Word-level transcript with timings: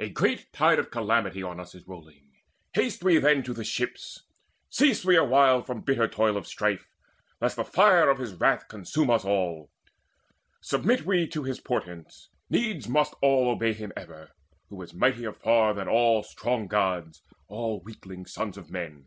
A 0.00 0.08
great 0.08 0.52
tide 0.52 0.80
of 0.80 0.90
calamity 0.90 1.40
On 1.40 1.60
us 1.60 1.72
is 1.72 1.86
rolling; 1.86 2.32
haste 2.74 3.04
we 3.04 3.18
then 3.18 3.44
to 3.44 3.54
the 3.54 3.62
ships; 3.62 4.24
Cease 4.68 5.04
we 5.04 5.16
awhile 5.16 5.62
from 5.62 5.82
bitter 5.82 6.08
toil 6.08 6.36
of 6.36 6.48
strife, 6.48 6.88
Lest 7.40 7.54
the 7.54 7.62
fire 7.62 8.10
of 8.10 8.18
his 8.18 8.34
wrath 8.34 8.66
consume 8.66 9.08
us 9.08 9.24
all. 9.24 9.70
Submit 10.60 11.06
we 11.06 11.28
to 11.28 11.44
his 11.44 11.60
portents; 11.60 12.28
needs 12.50 12.88
must 12.88 13.14
all 13.22 13.50
Obey 13.52 13.72
him 13.72 13.92
ever, 13.96 14.30
who 14.68 14.82
is 14.82 14.92
mightier 14.94 15.32
far 15.32 15.72
Than 15.74 15.86
all 15.86 16.24
strong 16.24 16.66
Gods, 16.66 17.22
all 17.46 17.80
weakling 17.84 18.26
sons 18.26 18.56
of 18.56 18.68
men. 18.68 19.06